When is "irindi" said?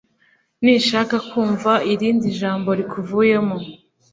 1.91-2.27